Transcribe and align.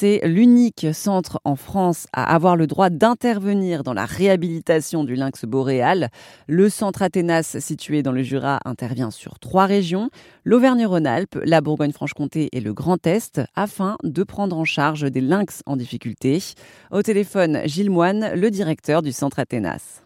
c'est 0.00 0.22
l'unique 0.24 0.86
centre 0.94 1.42
en 1.44 1.56
France 1.56 2.06
à 2.14 2.34
avoir 2.34 2.56
le 2.56 2.66
droit 2.66 2.88
d'intervenir 2.88 3.82
dans 3.82 3.92
la 3.92 4.06
réhabilitation 4.06 5.04
du 5.04 5.14
lynx 5.14 5.44
boréal. 5.44 6.08
Le 6.46 6.70
centre 6.70 7.02
Athénas, 7.02 7.58
situé 7.60 8.02
dans 8.02 8.10
le 8.10 8.22
Jura, 8.22 8.60
intervient 8.64 9.10
sur 9.10 9.38
trois 9.38 9.66
régions, 9.66 10.08
l'Auvergne-Rhône-Alpes, 10.46 11.38
la 11.44 11.60
Bourgogne-Franche-Comté 11.60 12.48
et 12.52 12.60
le 12.60 12.72
Grand 12.72 13.06
Est, 13.06 13.42
afin 13.54 13.98
de 14.02 14.22
prendre 14.22 14.56
en 14.56 14.64
charge 14.64 15.02
des 15.02 15.20
lynx 15.20 15.62
en 15.66 15.76
difficulté. 15.76 16.42
Au 16.90 17.02
téléphone, 17.02 17.60
Gilles 17.66 17.90
Moine, 17.90 18.30
le 18.34 18.50
directeur 18.50 19.02
du 19.02 19.12
centre 19.12 19.38
Athénas 19.38 20.00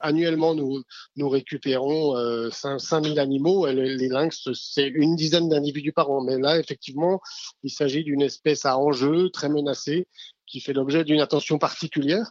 annuellement, 0.00 0.54
nous, 0.54 1.28
récupérons 1.28 2.16
euh, 2.16 2.50
5000 2.50 3.18
animaux. 3.18 3.66
Les 3.66 4.08
lynx, 4.08 4.48
c'est 4.52 4.88
une 4.88 5.16
dizaine 5.16 5.48
d'individus 5.48 5.92
par 5.92 6.10
an. 6.10 6.22
Mais 6.22 6.38
là, 6.38 6.58
effectivement, 6.58 7.20
il 7.62 7.70
s'agit 7.70 8.04
d'une 8.04 8.22
espèce 8.22 8.64
à 8.64 8.78
enjeu, 8.78 9.30
très 9.30 9.48
menacée, 9.48 10.06
qui 10.46 10.60
fait 10.60 10.72
l'objet 10.72 11.04
d'une 11.04 11.20
attention 11.20 11.58
particulière. 11.58 12.30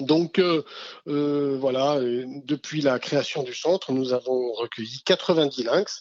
Donc 0.00 0.38
euh, 0.38 0.62
euh, 1.08 1.56
voilà, 1.58 1.98
depuis 2.44 2.82
la 2.82 2.98
création 2.98 3.42
du 3.42 3.54
centre, 3.54 3.92
nous 3.92 4.12
avons 4.12 4.52
recueilli 4.52 5.00
90 5.04 5.64
lynx 5.64 6.00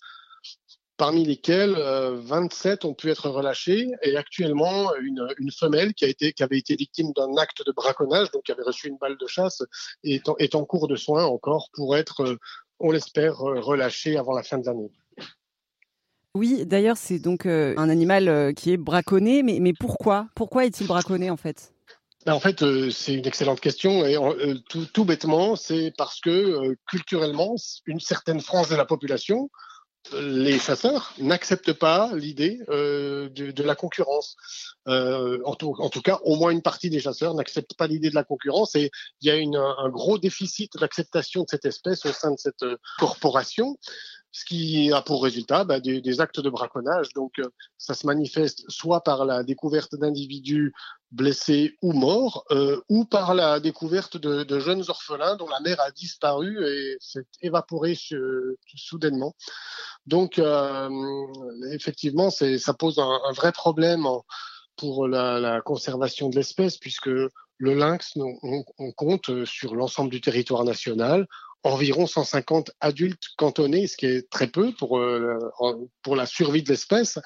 parmi 0.98 1.24
lesquels 1.24 1.76
27 1.76 2.84
euh, 2.84 2.88
ont 2.88 2.94
pu 2.94 3.10
être 3.10 3.30
relâchés 3.30 3.88
et 4.02 4.18
actuellement 4.18 4.94
une, 4.96 5.28
une 5.38 5.52
femelle 5.52 5.94
qui, 5.94 6.06
a 6.06 6.08
été, 6.08 6.34
qui 6.34 6.44
avait 6.44 6.58
été 6.58 6.76
victime 6.76 7.12
d'un 7.16 7.38
acte 7.38 7.66
de 7.66 7.72
braconnage, 7.72 8.32
donc 8.32 8.44
qui 8.44 8.52
avait 8.52 8.64
reçu 8.64 8.88
une 8.88 8.98
balle 8.98 9.18
de 9.18 9.28
chasse, 9.28 9.64
est 10.04 10.28
en, 10.28 10.36
est 10.38 10.56
en 10.56 10.66
cours 10.66 10.88
de 10.88 10.96
soins 10.96 11.26
encore 11.26 11.70
pour 11.74 11.96
être, 11.96 12.22
euh, 12.22 12.38
on 12.80 12.92
l'espère, 12.92 13.42
euh, 13.42 13.60
relâchée 13.62 14.18
avant 14.18 14.34
la 14.34 14.44
fin 14.44 14.58
de 14.58 14.66
l'année. 14.66 14.92
Oui, 16.34 16.66
d'ailleurs, 16.66 16.98
c'est 16.98 17.18
donc 17.18 17.48
un 17.48 17.90
animal 17.90 18.54
qui 18.54 18.72
est 18.72 18.78
braconné, 18.78 19.42
mais, 19.42 19.58
mais 19.60 19.74
pourquoi? 19.74 20.28
Pourquoi 20.36 20.66
est-il 20.66 20.86
braconné 20.86 21.32
en 21.32 21.38
fait? 21.38 21.74
Ben, 22.28 22.34
en 22.34 22.40
fait, 22.40 22.64
c'est 22.92 23.16
une 23.16 23.26
excellente 23.26 23.60
question 23.60 24.06
et 24.06 24.18
tout, 24.70 24.86
tout, 24.94 25.04
bêtement, 25.04 25.56
c'est 25.56 25.92
parce 25.98 26.20
que 26.20 26.76
culturellement, 26.88 27.56
une 27.88 28.00
certaine 28.00 28.40
frange 28.40 28.70
de 28.70 28.76
la 28.76 28.86
population 28.86 29.50
les 30.14 30.60
chasseurs 30.60 31.14
n'acceptent 31.18 31.74
pas 31.74 32.12
l'idée 32.14 32.60
euh, 32.70 33.30
de, 33.30 33.64
la 33.64 33.76
concurrence. 33.76 34.36
Euh, 34.88 35.40
en, 35.46 35.56
tout, 35.56 36.02
cas, 36.02 36.20
au 36.24 36.36
moins 36.36 36.52
une 36.52 36.62
partie 36.62 36.90
des 36.90 37.00
chasseurs 37.00 37.34
n'acceptent 37.34 37.76
pas 37.76 37.88
l'idée 37.88 38.10
de 38.10 38.16
la 38.16 38.24
concurrence 38.24 38.76
et 38.76 38.92
il 39.22 39.28
y 39.28 39.32
a 39.32 39.36
un 39.36 39.90
gros 39.90 40.18
déficit 40.18 40.78
d'acceptation 40.78 41.42
de 41.44 41.48
cette 41.50 41.66
espèce 41.66 42.06
au 42.06 42.14
sein 42.14 42.32
de 42.32 42.38
cette 42.38 42.64
euh, 42.64 42.78
corporation 43.00 43.78
ce 44.32 44.46
qui 44.46 44.92
a 44.92 45.02
pour 45.02 45.24
résultat 45.24 45.64
bah, 45.64 45.80
des, 45.80 46.22
actes 46.22 46.40
de 46.40 46.50
braconnage. 46.50 47.10
Donc, 47.16 47.40
euh, 47.40 47.50
ça 47.78 47.94
se 47.94 48.06
manifeste 48.06 48.64
soit 48.70 49.02
par 49.02 49.26
la 49.26 49.44
découverte 49.44 49.96
d'individus 49.96 50.74
blessés 51.12 51.76
ou 51.82 51.94
morts, 51.94 52.46
euh, 52.52 52.80
ou 52.90 53.06
par 53.06 53.34
la 53.34 53.60
découverte 53.60 54.18
de, 54.18 54.60
jeunes 54.60 54.84
orphelins 54.90 55.38
dont 55.38 55.48
la 55.48 55.60
mère 55.62 55.80
a 55.82 55.92
disparu 55.92 56.64
et 56.68 56.98
s'est 57.00 57.26
évaporée 57.42 57.98
soudainement. 58.76 59.34
Donc, 60.06 60.40
euh, 60.40 60.90
effectivement, 61.72 62.30
ça 62.30 62.74
pose 62.74 63.00
un, 63.00 63.32
vrai 63.34 63.52
problème 63.52 64.06
pour 64.76 65.08
la, 65.08 65.62
conservation 65.62 66.30
de 66.30 66.36
l'espèce, 66.36 66.78
puisque 66.78 67.08
le 67.08 67.74
lynx, 67.74 68.14
on 68.18 68.92
compte 68.92 69.46
sur 69.46 69.74
l'ensemble 69.74 70.12
du 70.12 70.22
territoire 70.22 70.64
national 70.64 71.26
environ 71.64 72.08
150 72.08 72.72
adultes 72.80 73.30
cantonnés, 73.38 73.88
ce 73.88 73.98
qui 73.98 74.06
est 74.06 74.30
très 74.30 74.48
peu 74.48 74.72
pour, 74.74 74.98
euh, 74.98 75.38
pour 76.02 76.16
la 76.16 76.26
survie 76.26 76.64
de 76.64 76.70
l'espèce. 76.70 77.20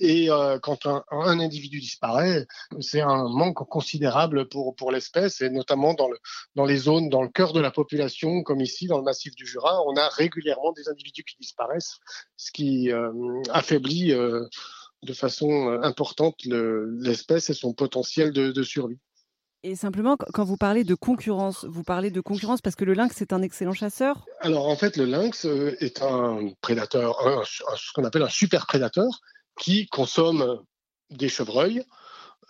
Et 0.00 0.30
euh, 0.30 0.58
quand 0.58 0.86
un, 0.86 1.04
individu 1.10 1.80
disparaît, 1.80 2.46
c'est 2.80 3.00
un 3.00 3.28
manque 3.28 3.68
considérable 3.68 4.48
pour, 4.48 4.74
pour 4.76 4.92
l'espèce, 4.92 5.40
et 5.40 5.50
notamment 5.50 5.94
dans, 5.94 6.08
le, 6.08 6.18
dans 6.54 6.64
les 6.64 6.76
zones, 6.76 7.08
dans 7.08 7.22
le 7.22 7.28
cœur 7.28 7.52
de 7.52 7.60
la 7.60 7.70
population, 7.70 8.42
comme 8.42 8.60
ici, 8.60 8.86
dans 8.86 8.98
le 8.98 9.04
massif 9.04 9.34
du 9.34 9.46
Jura, 9.46 9.82
on 9.86 9.96
a 9.96 10.08
régulièrement 10.08 10.72
des 10.72 10.88
individus 10.88 11.24
qui 11.24 11.36
disparaissent, 11.40 11.96
ce 12.36 12.52
qui 12.52 12.92
euh, 12.92 13.10
affaiblit 13.50 14.12
de 15.02 15.12
façon 15.12 15.78
importante 15.82 16.36
l'espèce 16.44 17.50
et 17.50 17.54
son 17.54 17.72
potentiel 17.72 18.32
de 18.32 18.62
survie. 18.62 18.98
Et 19.64 19.74
simplement, 19.74 20.16
quand 20.16 20.44
vous 20.44 20.56
parlez 20.56 20.84
de 20.84 20.94
concurrence, 20.94 21.64
vous 21.64 21.82
parlez 21.82 22.10
de 22.10 22.20
concurrence 22.20 22.60
parce 22.60 22.76
que 22.76 22.84
le 22.84 22.94
lynx 22.94 23.20
est 23.20 23.32
un 23.32 23.42
excellent 23.42 23.72
chasseur? 23.72 24.24
Alors 24.40 24.68
en 24.68 24.76
fait, 24.76 24.96
le 24.96 25.04
lynx 25.04 25.46
euh, 25.46 25.76
est 25.80 26.00
un 26.00 26.50
prédateur, 26.60 27.44
ce 27.44 27.92
qu'on 27.92 28.04
appelle 28.04 28.22
un 28.22 28.28
super 28.28 28.66
prédateur 28.66 29.20
qui 29.58 29.88
consomme 29.88 30.62
des 31.10 31.28
chevreuils, 31.28 31.82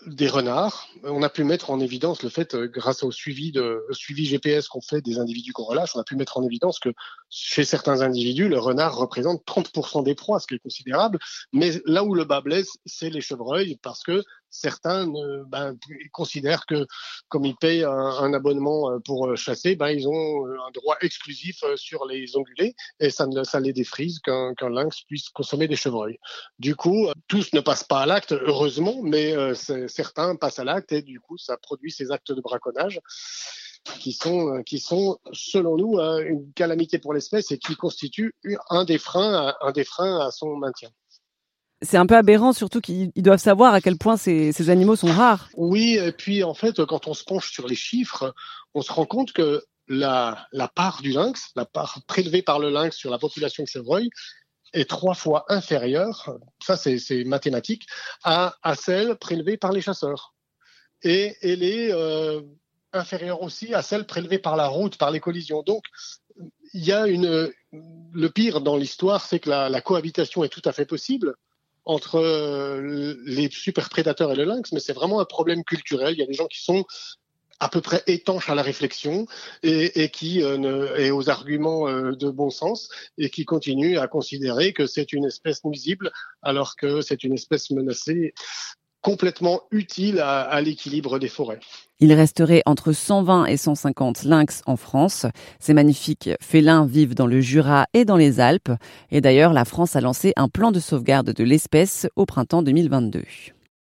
des 0.07 0.29
renards. 0.29 0.89
On 1.03 1.23
a 1.23 1.29
pu 1.29 1.45
mettre 1.45 1.71
en 1.71 1.81
évidence 1.81 2.23
le 2.23 2.29
fait, 2.29 2.55
euh, 2.55 2.67
grâce 2.67 3.03
au 3.03 3.11
suivi, 3.11 3.53
GPS 3.99 4.69
qu'on 4.69 4.81
fait 4.81 5.01
des 5.01 5.19
individus 5.19 5.53
qu'on 5.53 5.65
relâche, 5.65 5.97
on 5.97 6.01
a 6.01 6.05
pu 6.05 6.15
mettre 6.15 6.37
en 6.37 6.45
évidence 6.45 6.79
que 6.79 6.91
chez 7.31 7.65
certains 7.65 8.01
individus, 8.01 8.49
le 8.49 8.59
renard 8.59 8.97
représente 8.97 9.45
30% 9.47 10.03
des 10.05 10.15
proies, 10.15 10.41
ce 10.41 10.47
qui 10.47 10.55
est 10.55 10.59
considérable. 10.59 11.19
Mais 11.53 11.73
là 11.85 12.05
où 12.05 12.15
le 12.15 12.25
bas 12.25 12.41
blesse, 12.41 12.79
c'est 12.87 13.11
les 13.11 13.21
chevreuils, 13.21 13.79
parce 13.83 14.03
que 14.03 14.23
certains 14.51 15.07
ben, 15.47 15.77
considèrent 16.13 16.67
que 16.67 16.87
comme 17.29 17.45
ils 17.45 17.57
payent 17.57 17.85
un, 17.85 18.33
abonnement 18.33 18.91
euh, 18.91 18.99
pour 18.99 19.29
euh, 19.29 19.37
chasser, 19.37 19.77
ben, 19.77 19.91
ils 19.91 20.09
ont 20.09 20.47
euh, 20.47 20.57
un 20.67 20.71
droit 20.73 20.97
exclusif 21.01 21.63
sur 21.77 22.07
les 22.07 22.37
ongulés 22.37 22.75
et 23.01 23.11
ça, 23.11 23.27
ça 23.45 23.61
les 23.61 23.73
défrise 23.73 24.21
qu'un 24.21 24.55
lynx 24.71 25.03
puisse 25.03 25.29
consommer 25.29 25.69
des 25.69 25.77
chevreuils. 25.77 26.19
Du 26.59 26.77
coup, 26.77 27.09
tous 27.27 27.53
ne 27.53 27.61
passent 27.61 27.85
pas 27.85 28.01
à 28.01 28.07
l'acte, 28.07 28.33
heureusement, 28.33 29.03
mais 29.03 29.35
certains 29.55 30.37
passent 30.37 30.59
à 30.59 30.65
l'acte 30.65 30.93
et 30.93 31.03
du 31.03 31.21
coup, 31.21 31.37
ça 31.37 31.57
produit 31.57 31.91
ces 31.91 32.11
actes 32.11 32.33
de 32.33 32.41
braconnage 32.41 33.01
qui 34.01 34.13
sont, 34.13 34.63
qui 34.65 34.79
sont, 34.79 35.19
selon 35.33 35.77
nous, 35.77 35.99
une 35.99 36.53
calamité 36.53 36.99
pour 36.99 37.15
l'espèce 37.15 37.51
et 37.51 37.59
qui 37.59 37.77
constituent 37.77 38.35
un 38.71 38.85
des 38.85 38.99
freins, 38.99 39.55
un 39.61 39.73
des 39.73 39.85
freins 39.85 40.21
à 40.27 40.31
son 40.31 40.57
maintien. 40.57 40.91
C'est 41.81 41.97
un 41.97 42.07
peu 42.07 42.17
aberrant, 42.17 42.53
surtout 42.53 42.81
qu'ils 42.81 43.13
doivent 43.17 43.39
savoir 43.39 43.73
à 43.73 43.81
quel 43.81 43.97
point 43.97 44.17
ces, 44.17 44.53
ces, 44.53 44.69
animaux 44.69 44.97
sont 44.97 45.13
rares. 45.13 45.49
Oui, 45.55 45.97
et 45.97 46.11
puis 46.11 46.43
en 46.43 46.55
fait, 46.55 46.85
quand 46.87 47.07
on 47.07 47.15
se 47.15 47.23
penche 47.23 47.53
sur 47.53 47.69
les 47.69 47.77
chiffres, 47.77 48.35
on 48.75 48.83
se 48.83 48.93
rend 48.93 49.07
compte 49.07 49.33
que 49.33 49.63
la, 49.87 50.47
la 50.53 50.69
part 50.69 51.03
du 51.03 51.13
lynx, 51.13 51.51
la 51.55 51.65
part 51.65 52.01
prélevée 52.07 52.43
par 52.43 52.59
le 52.59 52.71
lynx 52.71 52.97
sur 52.97 53.11
la 53.11 53.19
population 53.19 53.63
de 53.63 53.69
chevreuil, 53.69 54.11
est 54.73 54.89
trois 54.89 55.15
fois 55.15 55.45
inférieure, 55.49 56.37
ça 56.63 56.77
c'est 56.77 57.25
mathématique, 57.25 57.87
à, 58.23 58.57
à 58.63 58.75
celle 58.75 59.17
prélevée 59.17 59.57
par 59.57 59.73
les 59.73 59.81
chasseurs. 59.81 60.35
Et 61.03 61.37
elle 61.43 61.63
est 61.63 61.93
euh, 61.93 62.43
inférieure 62.93 63.43
aussi 63.43 63.75
à 63.75 63.83
celle 63.83 64.07
prélevée 64.07 64.39
par 64.39 64.57
la 64.57 64.69
route, 64.69 64.97
par 64.97 65.11
les 65.11 65.21
collisions. 65.21 65.63
Donc, 65.63 65.85
il 66.75 66.85
y 66.85 66.93
a 66.93 67.07
une. 67.07 67.51
Le 67.71 68.31
pire 68.31 68.61
dans 68.61 68.77
l'histoire, 68.77 69.25
c'est 69.25 69.41
que 69.41 69.51
la, 69.51 69.81
cohabitation 69.81 70.45
est 70.45 70.49
tout 70.49 70.63
à 70.65 70.73
fait 70.73 70.87
possible 70.87 71.35
entre 71.85 72.17
euh, 72.17 73.17
les 73.25 73.51
super 73.51 73.89
prédateurs 73.89 74.33
et 74.33 74.37
le 74.37 74.45
lynx, 74.45 74.73
mais 74.73 74.81
c'est 74.81 74.93
vraiment 74.93 75.21
un 75.21 75.25
problème 75.25 75.65
culturel. 75.65 76.15
Il 76.15 76.19
y 76.19 76.23
a 76.23 76.27
des 76.27 76.35
gens 76.35 76.47
qui 76.47 76.63
sont 76.63 76.85
à 77.61 77.69
peu 77.69 77.81
près 77.81 78.03
étanches 78.07 78.49
à 78.49 78.55
la 78.55 78.63
réflexion 78.63 79.27
et, 79.63 80.11
qui 80.11 80.43
euh, 80.43 81.13
aux 81.13 81.29
arguments 81.29 81.89
euh, 81.89 82.13
de 82.13 82.31
bon 82.31 82.51
sens 82.51 82.89
et 83.17 83.31
qui 83.31 83.45
continuent 83.45 83.99
à 83.99 84.07
considérer 84.07 84.73
que 84.73 84.87
c'est 84.87 85.13
une 85.13 85.25
espèce 85.25 85.65
nuisible 85.65 86.13
alors 86.43 86.77
que 86.77 87.01
c'est 87.01 87.25
une 87.25 87.35
espèce 87.35 87.71
menacée 87.71 88.33
complètement 89.09 89.63
utile 89.71 90.21
à, 90.21 90.61
l'équilibre 90.61 91.19
des 91.19 91.29
forêts. 91.29 91.61
Il 91.99 92.13
resterait 92.13 92.63
entre 92.67 92.93
120 92.93 93.47
et 93.47 93.57
150 93.57 94.25
lynx 94.25 94.61
en 94.67 94.77
France. 94.77 95.25
Ces 95.61 95.73
magnifiques 95.73 96.29
félins 96.43 96.85
vivent 96.85 97.15
dans 97.15 97.27
le 97.27 97.41
Jura 97.41 97.87
et 97.95 98.05
dans 98.05 98.19
les 98.19 98.39
Alpes. 98.39 98.71
Et 99.11 99.23
d'ailleurs, 99.23 99.55
la 99.55 99.65
France 99.65 99.97
a 99.97 100.03
lancé 100.03 100.35
un 100.37 100.51
plan 100.51 100.73
de 100.73 100.79
sauvegarde 100.79 101.33
de 101.33 101.43
l'espèce 101.43 102.07
au 102.17 102.27
printemps 102.27 102.63
2022. 102.63 103.23